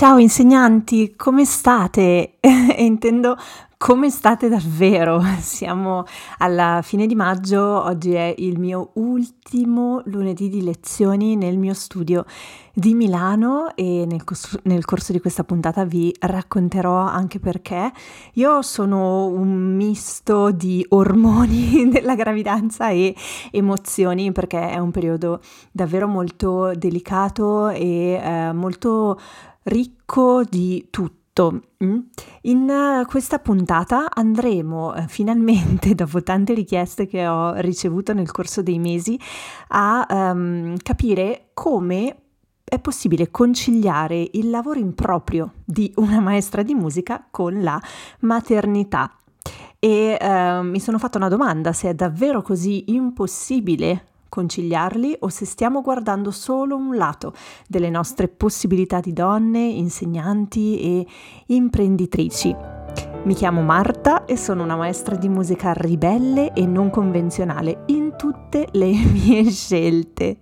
[0.00, 2.36] Ciao insegnanti, come state?
[2.40, 3.36] e intendo
[3.76, 5.22] come state davvero?
[5.40, 6.04] Siamo
[6.38, 12.24] alla fine di maggio, oggi è il mio ultimo lunedì di lezioni nel mio studio
[12.72, 17.92] di Milano e nel, cos- nel, corso di questa puntata vi racconterò anche perché
[18.34, 23.14] io sono un misto di ormoni della gravidanza e
[23.50, 25.40] emozioni perché è un periodo
[25.70, 29.20] davvero molto delicato e eh, molto
[29.62, 31.20] ricco di tutto
[31.82, 31.98] Mm?
[32.42, 38.62] In eh, questa puntata andremo eh, finalmente, dopo tante richieste che ho ricevuto nel corso
[38.62, 39.18] dei mesi,
[39.68, 42.16] a um, capire come
[42.62, 47.80] è possibile conciliare il lavoro improprio di una maestra di musica con la
[48.20, 49.14] maternità.
[49.78, 55.44] E uh, mi sono fatta una domanda, se è davvero così impossibile conciliarli o se
[55.44, 57.34] stiamo guardando solo un lato
[57.68, 61.06] delle nostre possibilità di donne, insegnanti e
[61.48, 62.79] imprenditrici.
[63.22, 68.68] Mi chiamo Marta e sono una maestra di musica ribelle e non convenzionale in tutte
[68.72, 70.38] le mie scelte.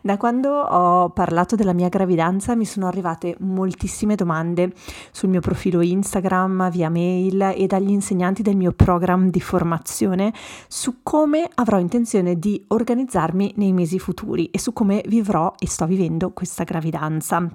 [0.00, 4.72] Da quando ho parlato della mia gravidanza mi sono arrivate moltissime domande
[5.10, 10.32] sul mio profilo Instagram, via mail e dagli insegnanti del mio programma di formazione
[10.68, 15.84] su come avrò intenzione di organizzarmi nei mesi futuri e su come vivrò e sto
[15.84, 17.50] vivendo questa gravidanza.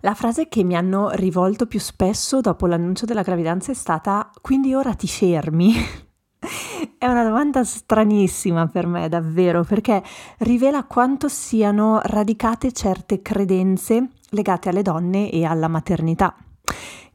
[0.00, 4.74] La frase che mi hanno rivolto più spesso dopo l'annuncio della gravidanza è stata quindi
[4.74, 5.74] ora ti fermi?
[6.98, 10.02] È una domanda stranissima per me, davvero, perché
[10.38, 16.34] rivela quanto siano radicate certe credenze legate alle donne e alla maternità.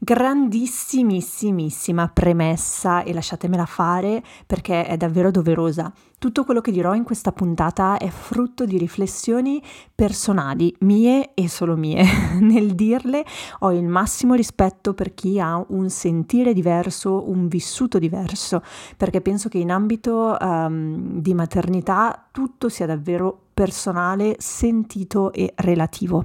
[0.02, 5.92] Grandissimissima premessa e lasciatemela fare perché è davvero doverosa.
[6.18, 9.62] Tutto quello che dirò in questa puntata è frutto di riflessioni
[9.94, 12.02] personali, mie e solo mie.
[12.40, 13.26] Nel dirle
[13.58, 18.62] ho il massimo rispetto per chi ha un sentire diverso, un vissuto diverso,
[18.96, 26.24] perché penso che in ambito um, di maternità tutto sia davvero personale, sentito e relativo.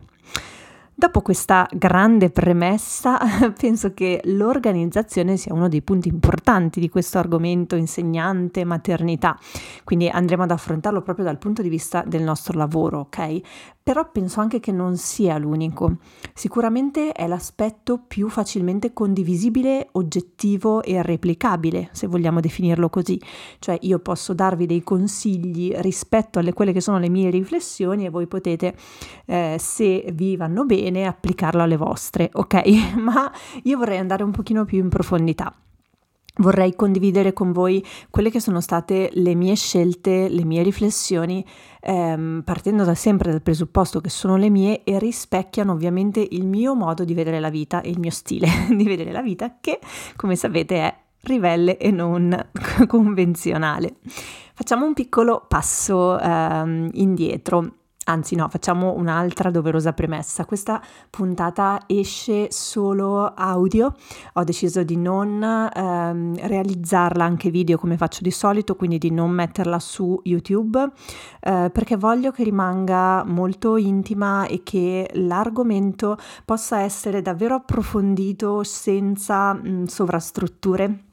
[0.98, 3.20] Dopo questa grande premessa,
[3.60, 9.38] penso che l'organizzazione sia uno dei punti importanti di questo argomento insegnante, maternità,
[9.84, 13.42] quindi andremo ad affrontarlo proprio dal punto di vista del nostro lavoro, ok?
[13.84, 15.98] Però penso anche che non sia l'unico.
[16.34, 23.22] Sicuramente è l'aspetto più facilmente condivisibile, oggettivo e replicabile, se vogliamo definirlo così.
[23.60, 28.10] Cioè io posso darvi dei consigli rispetto alle quelle che sono le mie riflessioni e
[28.10, 28.76] voi potete,
[29.26, 32.96] eh, se vi vanno bene, applicarlo alle vostre, ok?
[32.98, 33.32] Ma
[33.64, 35.54] io vorrei andare un pochino più in profondità.
[36.38, 41.46] Vorrei condividere con voi quelle che sono state le mie scelte, le mie riflessioni,
[41.80, 46.76] ehm, partendo da sempre dal presupposto che sono le mie e rispecchiano ovviamente il mio
[46.76, 49.80] modo di vedere la vita e il mio stile di vedere la vita, che
[50.18, 52.38] come sapete è ribelle e non
[52.86, 53.96] convenzionale.
[54.54, 57.85] Facciamo un piccolo passo ehm, indietro.
[58.08, 60.46] Anzi no, facciamo un'altra doverosa premessa.
[60.46, 60.80] Questa
[61.10, 63.96] puntata esce solo audio,
[64.34, 69.32] ho deciso di non ehm, realizzarla anche video come faccio di solito, quindi di non
[69.32, 70.88] metterla su YouTube,
[71.40, 79.54] eh, perché voglio che rimanga molto intima e che l'argomento possa essere davvero approfondito senza
[79.54, 81.06] mh, sovrastrutture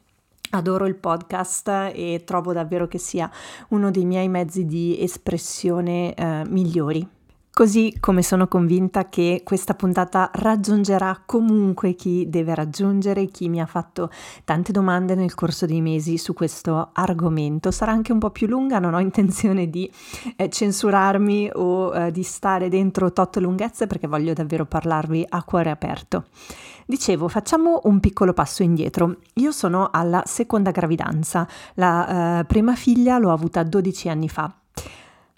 [0.54, 3.30] Adoro il podcast e trovo davvero che sia
[3.68, 7.08] uno dei miei mezzi di espressione eh, migliori.
[7.54, 13.66] Così come sono convinta che questa puntata raggiungerà comunque chi deve raggiungere, chi mi ha
[13.66, 14.10] fatto
[14.44, 17.70] tante domande nel corso dei mesi su questo argomento.
[17.70, 19.90] Sarà anche un po' più lunga, non ho intenzione di
[20.36, 25.68] eh, censurarmi o eh, di stare dentro tot lunghezze perché voglio davvero parlarvi a cuore
[25.68, 26.24] aperto.
[26.86, 29.18] Dicevo, facciamo un piccolo passo indietro.
[29.34, 34.54] Io sono alla seconda gravidanza, la eh, prima figlia l'ho avuta 12 anni fa.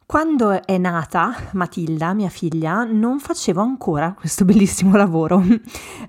[0.07, 5.43] Quando è nata Matilda, mia figlia, non facevo ancora questo bellissimo lavoro,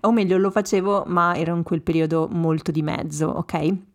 [0.02, 3.95] o meglio lo facevo ma ero in quel periodo molto di mezzo, ok?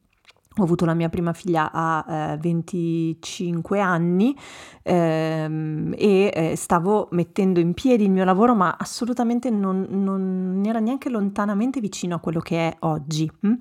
[0.56, 4.36] Ho avuto la mia prima figlia a eh, 25 anni
[4.82, 10.80] ehm, e eh, stavo mettendo in piedi il mio lavoro, ma assolutamente non, non, era
[10.80, 13.30] neanche lontanamente vicino a quello che è oggi.
[13.42, 13.52] Hm?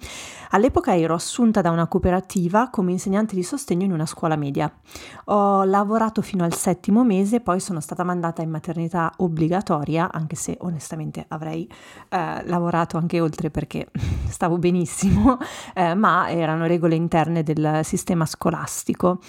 [0.49, 4.73] All'epoca ero assunta da una cooperativa come insegnante di sostegno in una scuola media.
[5.25, 10.57] Ho lavorato fino al settimo mese, poi sono stata mandata in maternità obbligatoria, anche se
[10.61, 11.69] onestamente avrei
[12.09, 13.91] eh, lavorato anche oltre perché
[14.27, 15.37] stavo benissimo,
[15.75, 19.19] eh, ma erano regole regole interne del sistema scolastico.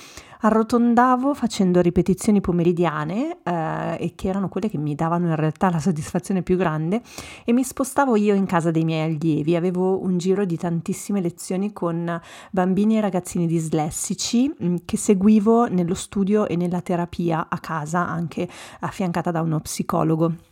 [0.43, 5.81] Arrotondavo facendo ripetizioni pomeridiane, eh, e che erano quelle che mi davano in realtà la
[5.81, 7.02] soddisfazione più grande,
[7.44, 9.55] e mi spostavo io in casa dei miei allievi.
[9.55, 12.19] Avevo un giro di tantissime lezioni con
[12.50, 18.49] bambini e ragazzini dislessici mm, che seguivo nello studio e nella terapia a casa, anche
[18.81, 20.49] affiancata da uno psicologo.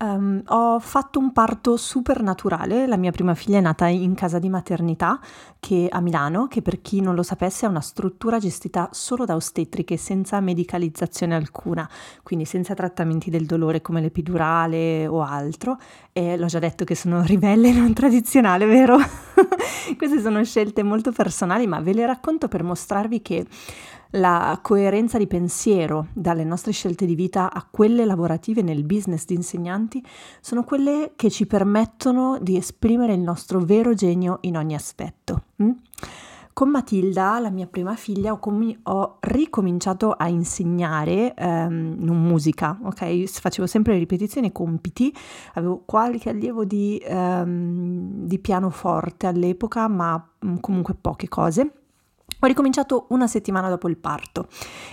[0.00, 4.38] Um, ho fatto un parto super naturale, la mia prima figlia è nata in casa
[4.38, 5.18] di maternità
[5.58, 9.34] che, a Milano, che per chi non lo sapesse è una struttura gestita solo da
[9.34, 11.88] ostetriche senza medicalizzazione alcuna,
[12.22, 15.78] quindi senza trattamenti del dolore come l'epidurale o altro.
[16.12, 18.98] E l'ho già detto che sono ribelle non tradizionale, vero?
[19.96, 23.46] Queste sono scelte molto personali, ma ve le racconto per mostrarvi che
[24.12, 29.34] la coerenza di pensiero dalle nostre scelte di vita a quelle lavorative nel business di
[29.34, 30.04] insegnanti
[30.40, 35.42] sono quelle che ci permettono di esprimere il nostro vero genio in ogni aspetto.
[35.62, 35.70] Mm?
[36.58, 42.76] Con Matilda, la mia prima figlia, ho, com- ho ricominciato a insegnare um, non musica,
[42.82, 43.26] ok?
[43.26, 45.14] Facevo sempre ripetizioni e compiti,
[45.54, 51.70] avevo qualche allievo di, um, di pianoforte all'epoca, ma mm, comunque poche cose.
[52.40, 54.46] Ho ricominciato una settimana dopo il parto.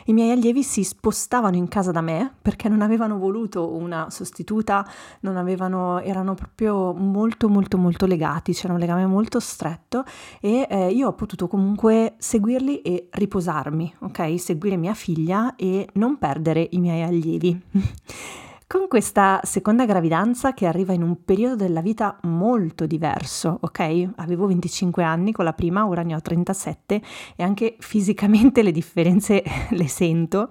[0.06, 4.84] I miei allievi si spostavano in casa da me perché non avevano voluto una sostituta,
[5.22, 10.04] avevano, erano proprio molto molto molto legati, c'era un legame molto stretto
[10.42, 14.40] e eh, io ho potuto comunque seguirli e riposarmi, ok?
[14.40, 17.62] Seguire mia figlia e non perdere i miei allievi.
[18.68, 24.14] Con questa seconda gravidanza che arriva in un periodo della vita molto diverso, ok?
[24.16, 27.00] Avevo 25 anni con la prima, ora ne ho 37
[27.36, 30.50] e anche fisicamente le differenze le sento.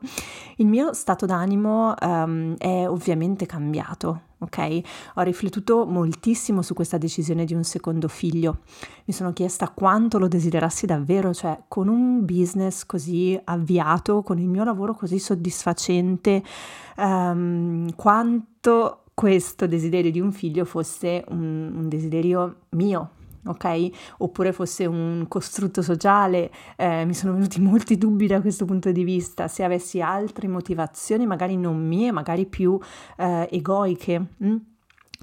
[0.58, 4.80] Il mio stato d'animo um, è ovviamente cambiato, ok?
[5.14, 8.60] Ho riflettuto moltissimo su questa decisione di un secondo figlio.
[9.04, 14.48] Mi sono chiesta quanto lo desiderassi davvero, cioè con un business così avviato, con il
[14.48, 16.42] mio lavoro così soddisfacente,
[16.96, 23.10] um, quanto questo desiderio di un figlio fosse un, un desiderio mio,
[23.46, 23.90] ok?
[24.18, 29.04] Oppure fosse un costrutto sociale, eh, mi sono venuti molti dubbi da questo punto di
[29.04, 32.78] vista, se avessi altre motivazioni, magari non mie, magari più
[33.16, 34.26] eh, egoiche.
[34.38, 34.56] Hm?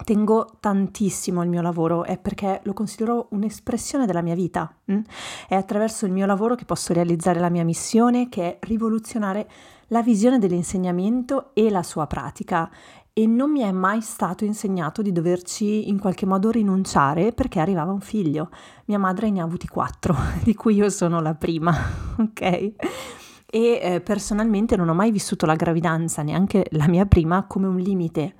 [0.04, 4.74] Tengo tantissimo il mio lavoro, è perché lo considero un'espressione della mia vita.
[4.86, 5.00] Hm?
[5.48, 9.50] È attraverso il mio lavoro che posso realizzare la mia missione, che è rivoluzionare
[9.88, 12.70] la visione dell'insegnamento e la sua pratica
[13.14, 17.92] e non mi è mai stato insegnato di doverci in qualche modo rinunciare perché arrivava
[17.92, 18.50] un figlio.
[18.86, 21.76] Mia madre ne ha avuti quattro, di cui io sono la prima,
[22.18, 22.42] ok?
[22.42, 27.78] E eh, personalmente non ho mai vissuto la gravidanza, neanche la mia prima, come un
[27.78, 28.36] limite.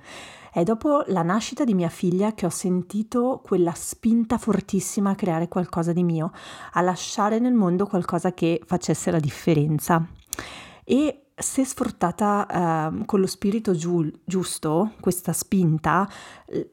[0.54, 5.48] È dopo la nascita di mia figlia che ho sentito quella spinta fortissima a creare
[5.48, 6.30] qualcosa di mio,
[6.72, 10.06] a lasciare nel mondo qualcosa che facesse la differenza.
[10.84, 16.06] E se sfruttata uh, con lo spirito giu- giusto, questa spinta,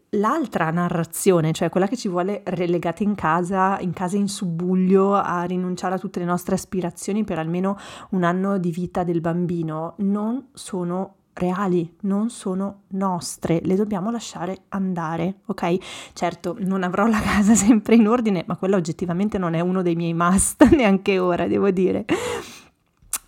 [0.10, 5.44] l'altra narrazione, cioè quella che ci vuole relegate in casa, in casa in subbuglio, a
[5.44, 7.78] rinunciare a tutte le nostre aspirazioni per almeno
[8.10, 14.64] un anno di vita del bambino, non sono reali, non sono nostre, le dobbiamo lasciare
[14.70, 15.78] andare, ok?
[16.14, 19.96] Certo, non avrò la casa sempre in ordine, ma quello oggettivamente non è uno dei
[19.96, 22.06] miei must, neanche ora, devo dire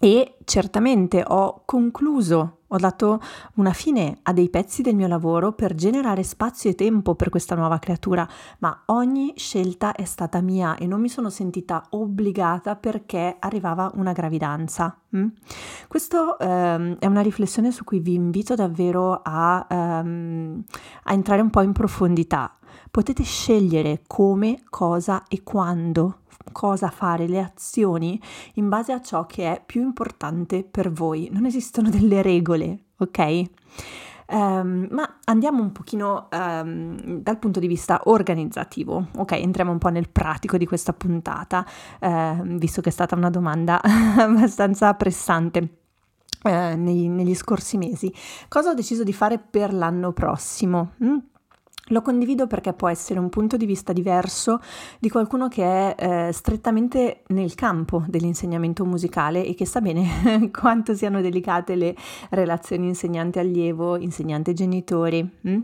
[0.03, 3.21] e certamente ho concluso, ho dato
[3.57, 7.53] una fine a dei pezzi del mio lavoro per generare spazio e tempo per questa
[7.53, 8.27] nuova creatura,
[8.59, 14.11] ma ogni scelta è stata mia e non mi sono sentita obbligata perché arrivava una
[14.11, 14.99] gravidanza.
[15.15, 15.27] Mm?
[15.87, 20.63] Questo ehm, è una riflessione su cui vi invito davvero a, ehm,
[21.03, 22.57] a entrare un po' in profondità.
[22.89, 26.21] Potete scegliere come, cosa e quando
[26.51, 28.21] cosa fare, le azioni
[28.55, 31.29] in base a ciò che è più importante per voi.
[31.31, 33.43] Non esistono delle regole, ok?
[34.31, 39.33] Um, ma andiamo un pochino um, dal punto di vista organizzativo, ok?
[39.33, 41.65] Entriamo un po' nel pratico di questa puntata,
[41.99, 45.75] uh, visto che è stata una domanda abbastanza pressante.
[46.43, 48.11] Uh, nei, negli scorsi mesi.
[48.47, 50.93] Cosa ho deciso di fare per l'anno prossimo?
[51.03, 51.17] Mm?
[51.91, 54.61] Lo condivido perché può essere un punto di vista diverso
[54.97, 60.95] di qualcuno che è eh, strettamente nel campo dell'insegnamento musicale e che sa bene quanto
[60.95, 61.93] siano delicate le
[62.29, 65.29] relazioni insegnante-allievo, insegnante-genitori.
[65.41, 65.59] Hm?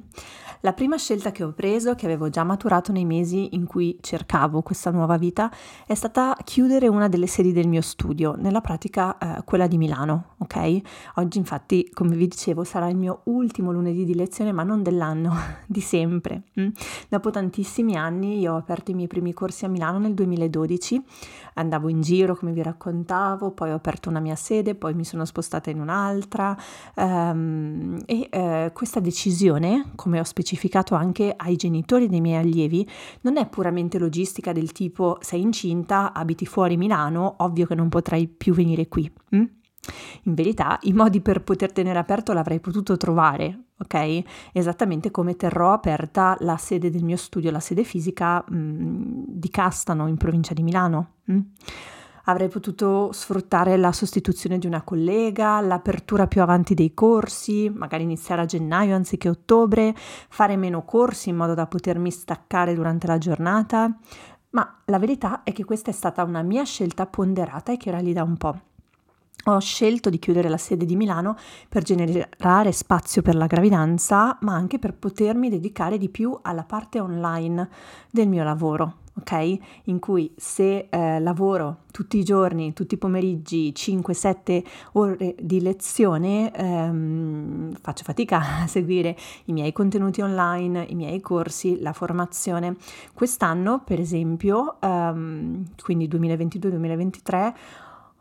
[0.62, 4.64] La prima scelta che ho preso, che avevo già maturato nei mesi in cui cercavo
[4.64, 5.52] questa nuova vita,
[5.86, 10.34] è stata chiudere una delle sedi del mio studio, nella pratica eh, quella di Milano,
[10.40, 10.82] ok?
[11.16, 15.36] Oggi infatti, come vi dicevo, sarà il mio ultimo lunedì di lezione, ma non dell'anno,
[15.68, 16.44] di sempre sempre.
[16.60, 16.70] Mm?
[17.10, 21.02] Dopo tantissimi anni io ho aperto i miei primi corsi a Milano nel 2012,
[21.56, 25.26] andavo in giro come vi raccontavo, poi ho aperto una mia sede, poi mi sono
[25.26, 26.58] spostata in un'altra
[26.96, 32.88] um, e uh, questa decisione, come ho specificato anche ai genitori dei miei allievi,
[33.22, 38.28] non è puramente logistica del tipo sei incinta, abiti fuori Milano, ovvio che non potrai
[38.28, 39.12] più venire qui.
[39.36, 39.44] Mm?
[40.24, 44.22] In verità i modi per poter tenere aperto l'avrei potuto trovare, ok?
[44.52, 49.50] Esattamente come terrò aperta la sede del mio studio, la sede fisica mh, mm, di
[49.50, 51.12] Castano in provincia di Milano.
[51.26, 51.34] Mh?
[51.34, 51.40] Mm?
[52.30, 58.42] Avrei potuto sfruttare la sostituzione di una collega, l'apertura più avanti dei corsi, magari iniziare
[58.42, 63.98] a gennaio anziché ottobre, fare meno corsi in modo da potermi staccare durante la giornata.
[64.50, 68.00] Ma la verità è che questa è stata una mia scelta ponderata e che era
[68.00, 68.60] lì da un po'
[69.46, 71.38] ho scelto di chiudere la sede di Milano
[71.70, 77.00] per generare spazio per la gravidanza, ma anche per potermi dedicare di più alla parte
[77.00, 77.70] online
[78.12, 79.06] del mio lavoro.
[79.20, 79.58] Ok?
[79.86, 86.54] In cui se eh, lavoro tutti i giorni, tutti i pomeriggi, 5-7 ore di lezione,
[86.54, 92.76] ehm, faccio fatica a seguire i miei contenuti online, i miei corsi, la formazione.
[93.14, 97.54] Quest'anno, per esempio, ehm, quindi 2022-2023,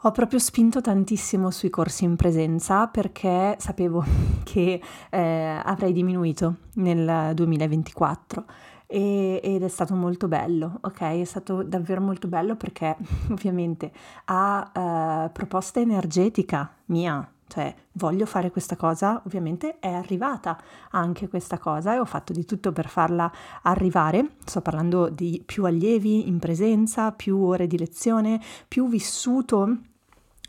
[0.06, 4.04] ho proprio spinto tantissimo sui corsi in presenza perché sapevo
[4.44, 8.44] che eh, avrei diminuito nel 2024
[8.86, 11.00] e, ed è stato molto bello, ok?
[11.00, 12.96] È stato davvero molto bello perché
[13.32, 13.90] ovviamente
[14.26, 20.56] a uh, proposta energetica mia, cioè voglio fare questa cosa, ovviamente è arrivata
[20.90, 23.28] anche questa cosa e ho fatto di tutto per farla
[23.62, 24.36] arrivare.
[24.44, 29.94] Sto parlando di più allievi in presenza, più ore di lezione, più vissuto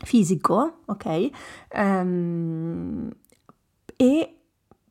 [0.04, 1.30] fisico, ok?
[1.74, 3.10] Um,
[3.96, 4.38] e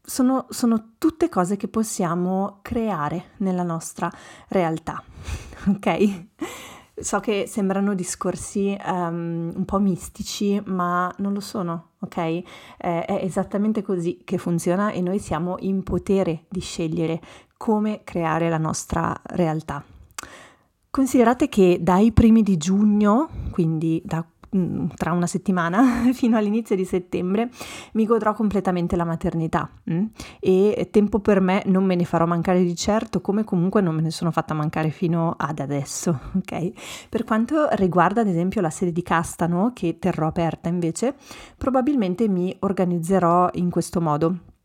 [0.02, 4.12] sono, sono, tutte cose che possiamo creare nella nostra
[4.50, 5.04] realtà,
[5.68, 6.26] ok?
[7.00, 12.18] So che sembrano discorsi um, un po' mistici, ma non lo sono, ok?
[12.18, 12.44] Eh,
[12.78, 17.22] è esattamente così che funziona e noi siamo in potere di scegliere
[17.56, 19.84] come creare la nostra realtà.
[20.90, 24.26] Considerate che dai primi di giugno, quindi da
[24.96, 27.50] tra una settimana fino all'inizio di settembre
[27.94, 30.06] mi godrò completamente la maternità mm?
[30.40, 34.02] e tempo per me non me ne farò mancare di certo come comunque non me
[34.02, 38.92] ne sono fatta mancare fino ad adesso ok per quanto riguarda ad esempio la sede
[38.92, 41.16] di Castano che terrò aperta invece
[41.58, 44.56] probabilmente mi organizzerò in questo modo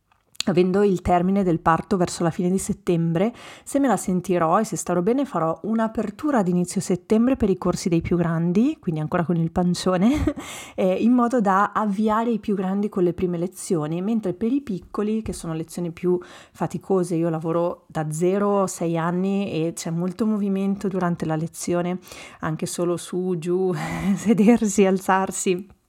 [0.47, 3.33] avendo il termine del parto verso la fine di settembre,
[3.65, 7.59] se me la sentirò e se starò bene farò un'apertura ad inizio settembre per i
[7.59, 10.35] corsi dei più grandi, quindi ancora con il pancione,
[10.75, 14.63] eh, in modo da avviare i più grandi con le prime lezioni, mentre per i
[14.63, 16.19] piccoli, che sono lezioni più
[16.53, 21.99] faticose, io lavoro da 0 a 6 anni e c'è molto movimento durante la lezione,
[22.41, 23.73] anche solo su, giù,
[24.17, 25.81] sedersi, alzarsi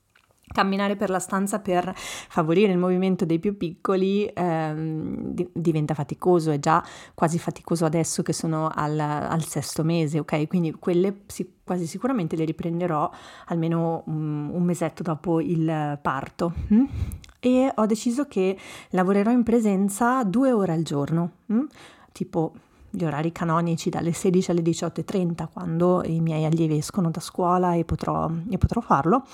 [0.54, 6.52] camminare per la stanza per favorire il movimento dei più piccoli ehm, di- diventa faticoso,
[6.52, 6.82] è già
[7.14, 10.48] quasi faticoso adesso che sono al, al sesto mese, ok?
[10.48, 13.10] Quindi quelle si- quasi sicuramente le riprenderò
[13.48, 16.54] almeno um, un mesetto dopo il parto.
[16.70, 16.84] Hm?
[17.40, 18.58] E ho deciso che
[18.92, 21.66] lavorerò in presenza due ore al giorno, hm?
[22.14, 22.54] tipo
[22.96, 27.86] gli orari canonici dalle 16 alle 18.30 quando i miei allievi escono da scuola e
[27.86, 29.26] potrò, e potrò farlo.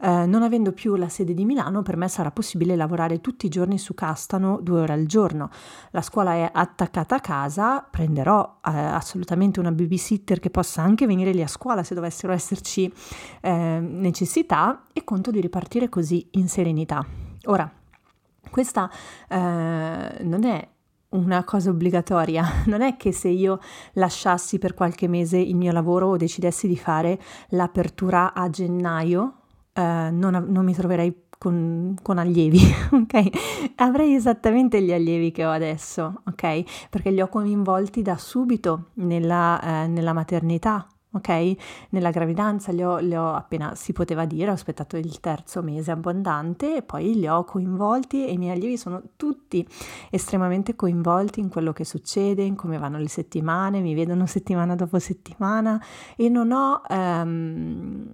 [0.00, 3.48] Eh, non avendo più la sede di Milano per me sarà possibile lavorare tutti i
[3.48, 5.48] giorni su Castano due ore al giorno.
[5.92, 11.32] La scuola è attaccata a casa, prenderò eh, assolutamente una babysitter che possa anche venire
[11.32, 12.92] lì a scuola se dovessero esserci
[13.42, 17.06] eh, necessità e conto di ripartire così in serenità.
[17.44, 17.70] Ora,
[18.50, 18.90] questa
[19.28, 20.68] eh, non è
[21.14, 22.62] una cosa obbligatoria.
[22.74, 23.58] Non è che se io
[23.94, 27.18] lasciassi per qualche mese il mio lavoro o decidessi di fare
[27.50, 29.34] l'apertura a gennaio,
[29.72, 33.74] eh, non, non, mi troverei con, con, allievi, ok?
[33.76, 36.88] Avrei esattamente gli allievi che ho adesso, ok?
[36.90, 41.54] Perché li ho coinvolti da subito nella, eh, nella maternità, ok?
[41.90, 45.90] Nella gravidanza li ho, li ho, appena si poteva dire, ho aspettato il terzo mese
[45.90, 49.66] abbondante e poi li ho coinvolti e i miei allievi sono tutti
[50.10, 54.98] estremamente coinvolti in quello che succede, in come vanno le settimane, mi vedono settimana dopo
[54.98, 55.82] settimana
[56.16, 56.82] e non ho...
[56.88, 58.12] Um,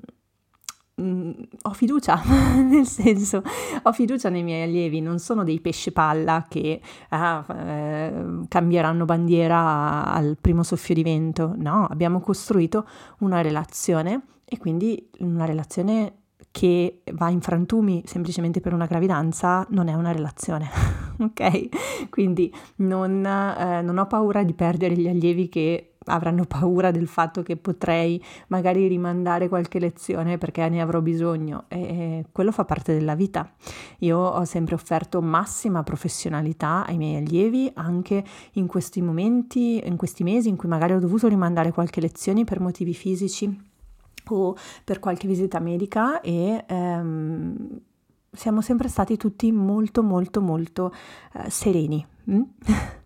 [1.01, 1.31] Mm,
[1.63, 2.21] ho fiducia,
[2.61, 3.43] nel senso,
[3.83, 6.81] ho fiducia nei miei allievi, non sono dei pesce palla che
[7.11, 12.87] ah, eh, cambieranno bandiera al primo soffio di vento, no, abbiamo costruito
[13.21, 16.15] una relazione e quindi una relazione
[16.51, 20.69] che va in frantumi semplicemente per una gravidanza non è una relazione,
[21.19, 22.09] ok?
[22.11, 27.43] Quindi non, eh, non ho paura di perdere gli allievi che avranno paura del fatto
[27.43, 33.15] che potrei magari rimandare qualche lezione perché ne avrò bisogno e quello fa parte della
[33.15, 33.51] vita.
[33.99, 40.23] Io ho sempre offerto massima professionalità ai miei allievi anche in questi momenti, in questi
[40.23, 43.69] mesi in cui magari ho dovuto rimandare qualche lezione per motivi fisici
[44.29, 47.81] o per qualche visita medica e ehm,
[48.33, 50.93] siamo sempre stati tutti molto molto molto
[51.35, 52.07] eh, sereni.
[52.31, 52.43] Mm?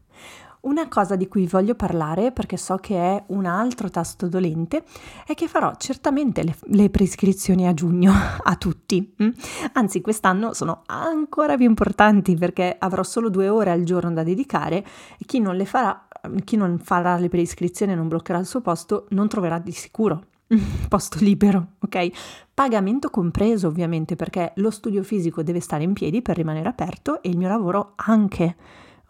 [0.64, 4.85] Una cosa di cui voglio parlare, perché so che è un altro tasto dolente,
[5.26, 9.14] è che farò certamente le, le prescrizioni a giugno a tutti.
[9.23, 9.28] Mm?
[9.75, 14.78] Anzi, quest'anno sono ancora più importanti perché avrò solo due ore al giorno da dedicare
[15.18, 16.09] e chi non le farà,
[16.44, 20.28] chi non farà le prescrizioni e non bloccherà il suo posto non troverà di sicuro
[20.88, 22.09] posto libero, ok?
[22.54, 27.28] Pagamento compreso ovviamente perché lo studio fisico deve stare in piedi per rimanere aperto e
[27.28, 28.56] il mio lavoro anche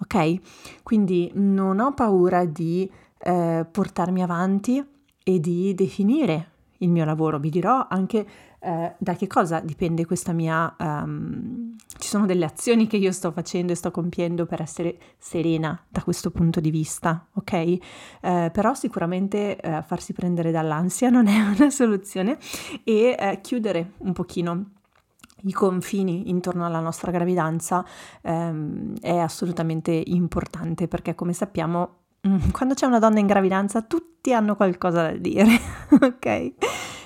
[0.05, 0.83] ok?
[0.83, 4.85] Quindi non ho paura di eh, portarmi avanti
[5.23, 8.27] e di definire il mio lavoro, vi dirò anche
[8.61, 10.75] eh, da che cosa dipende questa mia...
[10.79, 15.81] Um, ci sono delle azioni che io sto facendo e sto compiendo per essere serena
[15.89, 17.53] da questo punto di vista, ok?
[17.53, 17.79] Eh,
[18.53, 22.37] però sicuramente eh, farsi prendere dall'ansia non è una soluzione
[22.83, 24.65] e eh, chiudere un pochino
[25.45, 27.85] i confini intorno alla nostra gravidanza
[28.23, 31.97] ehm, è assolutamente importante perché come sappiamo
[32.27, 35.49] mm, quando c'è una donna in gravidanza tutti hanno qualcosa da dire,
[36.01, 36.53] ok?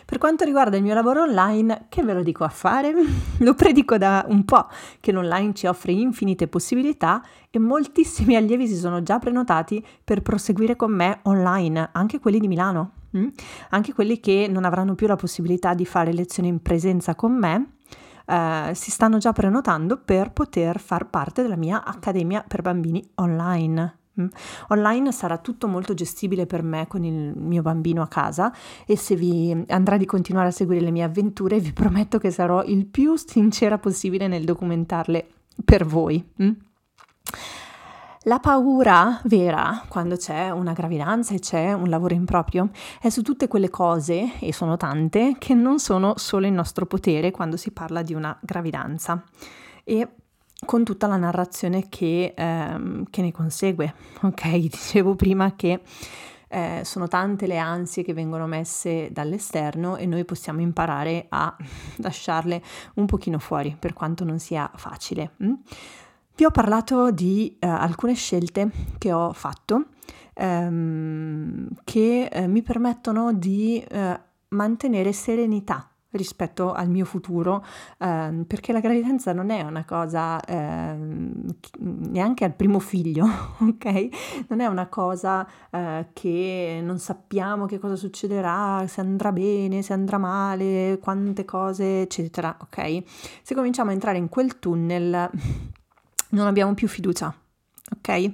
[0.09, 2.95] Per quanto riguarda il mio lavoro online, che ve lo dico a fare?
[3.40, 4.66] Lo predico da un po'
[5.00, 10.76] che l'online ci offre infinite possibilità e moltissimi allievi si sono già prenotati per proseguire
[10.76, 13.26] con me online, anche quelli di Milano, mm?
[13.68, 17.73] anche quelli che non avranno più la possibilità di fare lezioni in presenza con me
[18.28, 23.97] eh, si stanno già prenotando per poter far parte della mia accademia per bambini online.
[24.20, 24.26] Mm.
[24.68, 28.52] Online sarà tutto molto gestibile per me con il mio bambino a casa
[28.85, 32.62] e se vi andrà di continuare a seguire le mie avventure vi prometto che sarò
[32.64, 35.26] il più sincera possibile nel documentarle
[35.64, 36.24] per voi.
[36.42, 36.50] Mm.
[38.22, 43.46] La paura vera quando c'è una gravidanza e c'è un lavoro improprio è su tutte
[43.46, 48.02] quelle cose, e sono tante, che non sono solo in nostro potere quando si parla
[48.02, 49.22] di una gravidanza.
[49.85, 50.09] E
[50.64, 53.94] con tutta la narrazione che, ehm, che ne consegue.
[54.22, 55.81] Ok, dicevo prima che
[56.48, 61.57] eh, sono tante le ansie che vengono messe dall'esterno e noi possiamo imparare a
[61.98, 62.61] lasciarle
[62.94, 65.31] un pochino fuori, per quanto non sia facile.
[65.42, 65.52] Mm?
[66.38, 69.87] Vi ho parlato di eh, alcune scelte che ho fatto
[70.35, 74.20] ehm, che eh, mi permettono di eh,
[74.51, 77.64] mantenere serenità rispetto al mio futuro,
[77.98, 81.44] ehm, perché la gravidanza non è una cosa ehm,
[81.81, 83.27] neanche al primo figlio,
[83.59, 84.44] ok?
[84.46, 89.92] Non è una cosa eh, che non sappiamo che cosa succederà, se andrà bene, se
[89.92, 93.03] andrà male, quante cose, eccetera, ok?
[93.42, 95.31] Se cominciamo a entrare in quel tunnel
[96.31, 97.35] non abbiamo più fiducia,
[97.97, 98.33] ok?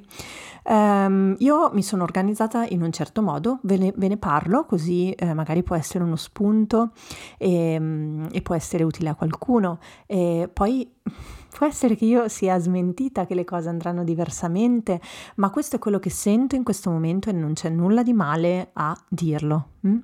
[0.66, 5.10] Um, io mi sono organizzata in un certo modo, ve ne, ve ne parlo così
[5.10, 6.92] eh, magari può essere uno spunto
[7.36, 9.78] e, um, e, può essere utile a qualcuno.
[10.06, 10.90] E poi
[11.54, 15.00] può essere che io sia smentita, che le cose andranno diversamente,
[15.36, 18.70] ma questo è quello che sento in questo momento e non c'è nulla di male
[18.72, 19.68] a dirlo.
[19.86, 19.98] Mm?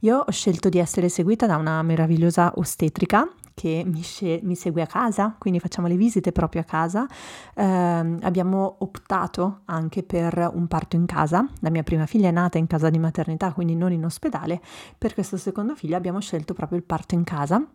[0.00, 4.82] Io ho scelto di essere seguita da una meravigliosa ostetrica che mi, sce- mi, segue
[4.82, 7.06] a casa, quindi facciamo le visite proprio a casa.
[7.54, 11.46] Eh, abbiamo optato anche per un parto in casa.
[11.60, 14.60] La mia prima figlia è nata in casa di maternità, quindi non in ospedale.
[14.96, 17.66] Per questo secondo figlio abbiamo scelto proprio il parto in casa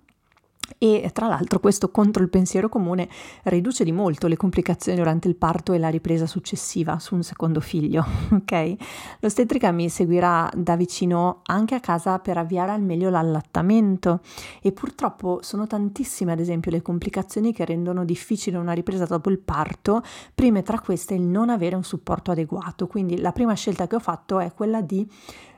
[0.77, 3.07] e tra l'altro questo contro il pensiero comune
[3.43, 7.59] riduce di molto le complicazioni durante il parto e la ripresa successiva su un secondo
[7.59, 8.75] figlio, ok?
[9.19, 14.21] L'ostetrica mi seguirà da vicino anche a casa per avviare al meglio l'allattamento
[14.61, 19.39] e purtroppo sono tantissime ad esempio le complicazioni che rendono difficile una ripresa dopo il
[19.39, 20.01] parto,
[20.35, 23.99] prime tra queste il non avere un supporto adeguato, quindi la prima scelta che ho
[23.99, 25.07] fatto è quella di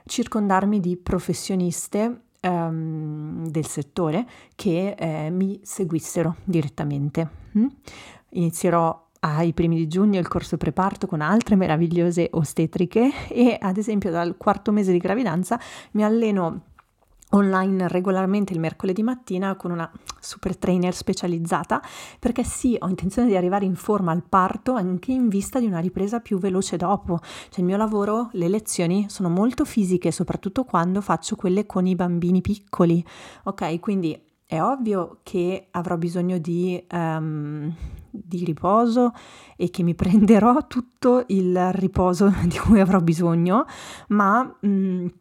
[0.06, 4.26] circondarmi di professioniste um, del settore
[4.56, 7.30] che eh, mi seguissero direttamente.
[7.58, 7.68] Mm?
[8.32, 14.12] Inizierò ai primi di giugno il corso preparto con altre meravigliose ostetriche e ad esempio
[14.12, 15.60] dal quarto mese di gravidanza
[15.92, 16.62] mi alleno
[17.32, 19.90] online regolarmente il mercoledì mattina con una
[20.20, 21.82] super trainer specializzata
[22.20, 25.80] perché sì, ho intenzione di arrivare in forma al parto anche in vista di una
[25.80, 27.20] ripresa più veloce dopo.
[27.22, 31.96] Cioè il mio lavoro, le lezioni sono molto fisiche, soprattutto quando faccio quelle con i
[31.96, 33.04] bambini piccoli.
[33.44, 37.72] Ok, quindi è ovvio che avrò bisogno di, um,
[38.10, 39.12] di riposo
[39.56, 43.66] e che mi prenderò tutto il riposo di cui avrò bisogno,
[44.08, 44.58] ma...
[44.62, 45.12] Um,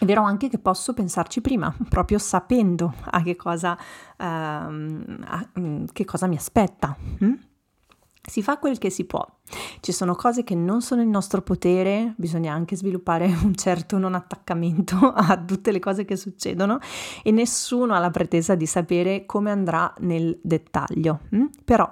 [0.00, 3.76] è vero anche che posso pensarci prima, proprio sapendo a che cosa,
[4.16, 6.96] um, a, mm, che cosa mi aspetta.
[7.18, 7.32] Hm?
[8.22, 9.26] Si fa quel che si può.
[9.80, 14.14] Ci sono cose che non sono in nostro potere, bisogna anche sviluppare un certo non
[14.14, 16.78] attaccamento a tutte le cose che succedono
[17.22, 21.20] e nessuno ha la pretesa di sapere come andrà nel dettaglio.
[21.34, 21.46] Mm?
[21.64, 21.88] Però,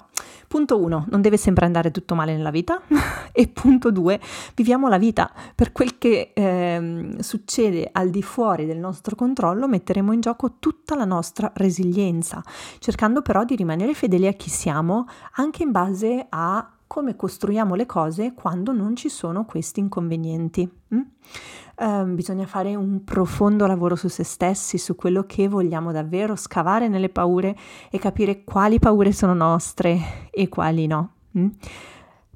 [0.47, 2.81] punto uno, non deve sempre andare tutto male nella vita
[3.33, 4.21] e punto due,
[4.55, 5.33] viviamo la vita.
[5.55, 10.95] Per quel che eh, succede al di fuori del nostro controllo metteremo in gioco tutta
[10.95, 12.43] la nostra resilienza,
[12.79, 17.87] cercando però di rimanere fedeli a chi siamo anche in base a come costruiamo le
[17.87, 20.69] cose quando non ci sono questi inconvenienti.
[20.95, 21.01] Mm?
[21.77, 26.89] Uh, bisogna fare un profondo lavoro su se stessi, su quello che vogliamo davvero, scavare
[26.89, 27.57] nelle paure
[27.91, 31.13] e capire quali paure sono nostre e quali no.
[31.39, 31.49] Mm?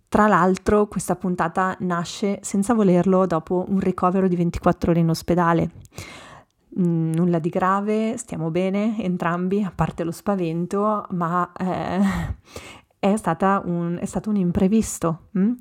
[0.08, 5.70] Tra l'altro questa puntata nasce senza volerlo dopo un ricovero di 24 ore in ospedale.
[6.78, 12.00] Mm, nulla di grave, stiamo bene entrambi, a parte lo spavento, ma eh,
[13.02, 13.16] è,
[13.64, 15.30] un, è, stato un imprevisto?
[15.32, 15.54] Hm,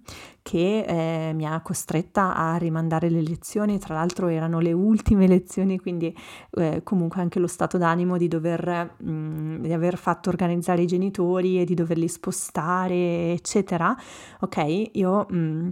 [0.44, 5.80] che eh, mi ha costretta a rimandare le lezioni, tra l'altro erano le ultime lezioni,
[5.80, 6.16] quindi
[6.52, 10.86] eh, comunque anche lo stato d'animo di dover, mh, mm, di aver fatto organizzare i
[10.86, 13.96] genitori e di doverli spostare, eccetera.
[14.42, 15.26] Ok, io...
[15.28, 15.70] Mh, mm,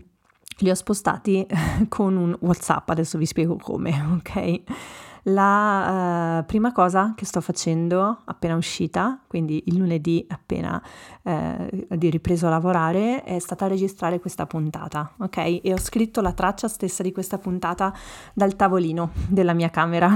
[0.61, 1.47] li ho spostati
[1.87, 4.61] con un WhatsApp, adesso vi spiego come, ok?
[5.31, 10.81] La uh, prima cosa che sto facendo appena uscita, quindi il lunedì appena
[11.23, 15.37] eh, di ripreso a lavorare, è stata registrare questa puntata, ok?
[15.61, 17.93] E ho scritto la traccia stessa di questa puntata
[18.33, 20.15] dal tavolino della mia camera,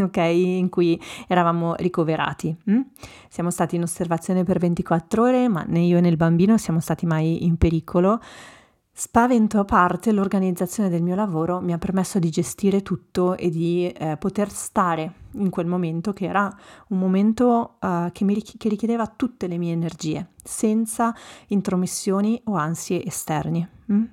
[0.00, 0.16] ok?
[0.16, 2.56] In cui eravamo ricoverati.
[2.64, 2.80] Hm?
[3.28, 7.04] Siamo stati in osservazione per 24 ore, ma né io né il bambino siamo stati
[7.04, 8.20] mai in pericolo.
[8.96, 13.88] Spavento a parte, l'organizzazione del mio lavoro mi ha permesso di gestire tutto e di
[13.88, 16.54] eh, poter stare in quel momento che era
[16.88, 21.14] un momento uh, che, mi, che richiedeva tutte le mie energie, senza
[21.48, 23.68] intromissioni o ansie esterni.
[23.92, 24.04] Mm?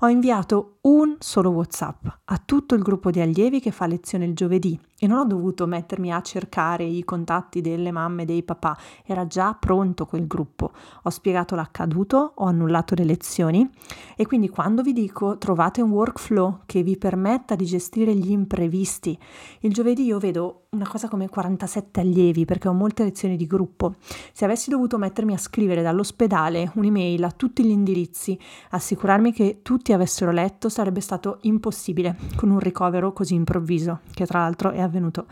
[0.00, 4.34] Ho inviato un solo WhatsApp a tutto il gruppo di allievi che fa lezione il
[4.34, 8.78] giovedì e non ho dovuto mettermi a cercare i contatti delle mamme e dei papà,
[9.04, 10.70] era già pronto quel gruppo.
[11.02, 13.68] Ho spiegato l'accaduto, ho annullato le lezioni
[14.16, 19.18] e quindi quando vi dico trovate un workflow che vi permetta di gestire gli imprevisti,
[19.60, 23.94] il giovedì io vedo una cosa come 47 allievi perché ho molte lezioni di gruppo.
[24.32, 28.38] Se avessi dovuto mettermi a scrivere dall'ospedale un'email a tutti gli indirizzi,
[28.70, 34.40] assicurarmi che tutti avessero letto, sarebbe stato impossibile con un ricovero così improvviso, che tra
[34.40, 35.26] l'altro è avvenuto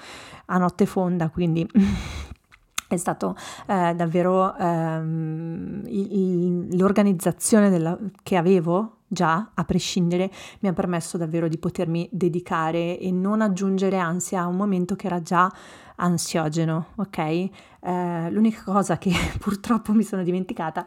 [0.47, 1.67] a notte fonda, quindi
[2.89, 3.37] è stato
[3.67, 11.49] eh, davvero ehm, il, l'organizzazione della, che avevo già, a prescindere, mi ha permesso davvero
[11.49, 15.51] di potermi dedicare e non aggiungere ansia a un momento che era già
[15.97, 17.51] ansiogeno, ok?
[17.87, 20.87] Eh, l'unica cosa che purtroppo mi sono dimenticata,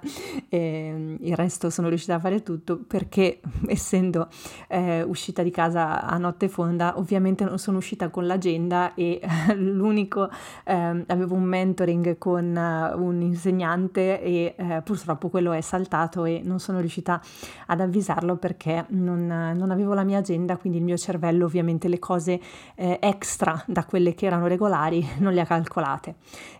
[0.49, 4.27] eh, il resto sono riuscita a fare tutto perché essendo
[4.67, 9.21] eh, uscita di casa a notte fonda, ovviamente non sono uscita con l'agenda e
[9.55, 10.29] l'unico,
[10.65, 16.41] ehm, avevo un mentoring con uh, un insegnante e eh, purtroppo quello è saltato e
[16.43, 17.21] non sono riuscita
[17.67, 21.99] ad avvisarlo perché non, non, avevo la mia agenda, quindi il mio cervello ovviamente le
[21.99, 22.41] cose
[22.75, 26.15] eh, extra da quelle che erano regolari non le ha calcolate.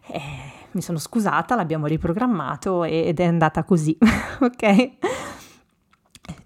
[0.08, 0.21] Eh,
[0.71, 3.97] mi sono scusata, l'abbiamo riprogrammato ed è andata così,
[4.39, 4.91] ok?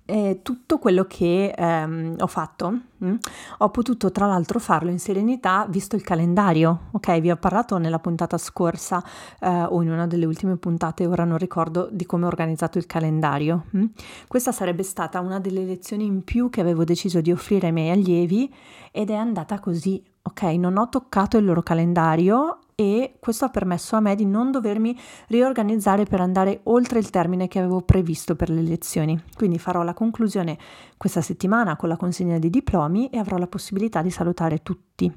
[0.05, 3.15] E tutto quello che ehm, ho fatto, mm,
[3.59, 7.19] ho potuto tra l'altro farlo in serenità visto il calendario, ok?
[7.21, 9.01] Vi ho parlato nella puntata scorsa
[9.39, 12.85] eh, o in una delle ultime puntate, ora non ricordo di come ho organizzato il
[12.85, 13.63] calendario.
[13.69, 13.85] Mh?
[14.27, 17.91] Questa sarebbe stata una delle lezioni in più che avevo deciso di offrire ai miei
[17.91, 18.53] allievi
[18.91, 20.41] ed è andata così, ok?
[20.43, 24.99] Non ho toccato il loro calendario e questo ha permesso a me di non dovermi
[25.27, 29.17] riorganizzare per andare oltre il termine che avevo previsto per le lezioni.
[29.35, 30.57] Quindi farò la conclusione
[30.97, 35.11] questa settimana con la consegna di diplomi e avrò la possibilità di salutare tutti.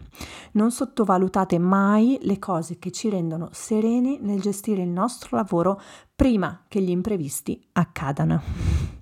[0.53, 5.81] Non sottovalutate mai le cose che ci rendono sereni nel gestire il nostro lavoro
[6.15, 8.96] prima che gli imprevisti accadano.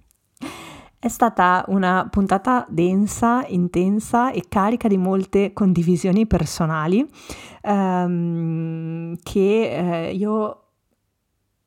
[1.04, 7.06] È stata una puntata densa, intensa e carica di molte condivisioni personali
[7.60, 10.63] ehm, che eh, io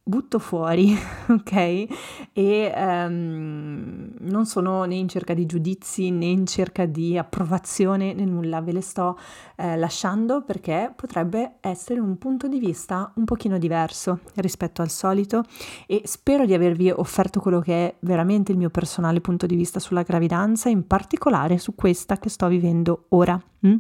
[0.08, 0.96] butto fuori,
[1.28, 1.88] ok?
[2.34, 8.26] E um, non sono né in cerca di giudizi né in cerca di approvazione né
[8.26, 9.18] nulla, ve le sto
[9.58, 15.44] eh, lasciando perché potrebbe essere un punto di vista un pochino diverso rispetto al solito
[15.86, 19.80] e spero di avervi offerto quello che è veramente il mio personale punto di vista
[19.80, 23.40] sulla gravidanza, in particolare su questa che sto vivendo ora.
[23.66, 23.76] Mm?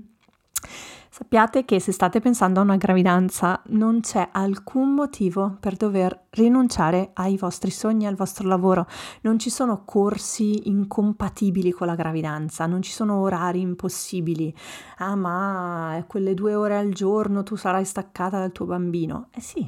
[1.17, 7.09] Sappiate che se state pensando a una gravidanza non c'è alcun motivo per dover rinunciare
[7.13, 8.85] ai vostri sogni, al vostro lavoro.
[9.21, 14.55] Non ci sono corsi incompatibili con la gravidanza, non ci sono orari impossibili.
[14.97, 19.29] Ah, ma quelle due ore al giorno tu sarai staccata dal tuo bambino.
[19.33, 19.67] Eh sì,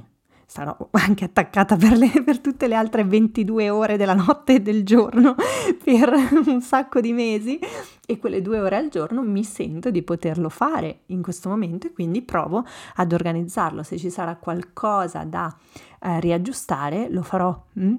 [0.49, 4.83] sarò anche attaccata per, le, per, tutte le altre 22 ore della notte e del
[4.83, 5.35] giorno
[5.83, 6.11] per
[6.45, 7.59] un sacco di mesi
[8.05, 11.93] e quelle due ore al giorno mi sento di poterlo fare in questo momento e
[11.93, 13.83] quindi provo ad organizzarlo.
[13.83, 15.55] Se ci sarà qualcosa da
[16.01, 17.65] eh, riaggiustare lo farò.
[17.79, 17.95] Mm?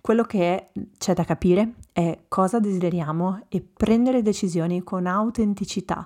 [0.00, 6.04] Quello che c'è da capire è cosa desideriamo e prendere decisioni con autenticità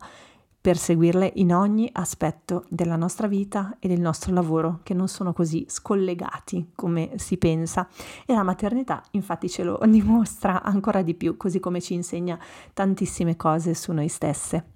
[0.61, 5.33] per seguirle in ogni aspetto della nostra vita e del nostro lavoro, che non sono
[5.33, 7.88] così scollegati come si pensa.
[8.27, 12.38] E la maternità infatti ce lo dimostra ancora di più, così come ci insegna
[12.75, 14.66] tantissime cose su noi stesse.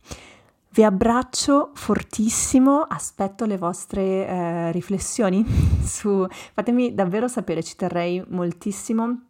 [0.71, 5.45] Vi abbraccio fortissimo, aspetto le vostre eh, riflessioni
[5.85, 6.27] su...
[6.29, 9.27] Fatemi davvero sapere, ci terrei moltissimo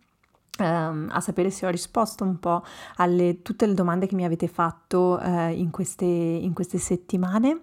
[0.56, 2.62] Um, a sapere se ho risposto un po'
[2.96, 3.08] a
[3.42, 7.62] tutte le domande che mi avete fatto uh, in, queste, in, queste, settimane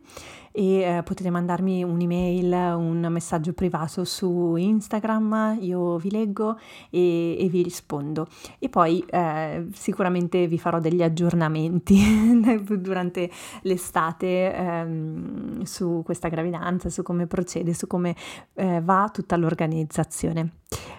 [0.52, 6.58] e uh, potete mandarmi un'email, un messaggio privato su Instagram, io vi leggo
[6.90, 8.28] e, e vi rispondo.
[8.60, 13.30] E poi uh, sicuramente vi farò degli aggiornamenti durante
[13.62, 18.16] l'estate um, su questa gravidanza, su come procede, su come
[18.54, 20.52] va tutta l'organizzazione.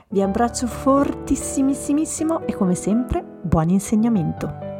[0.08, 4.71] Vi abbraccio fortissimissimo e come sempre buon insegnamento.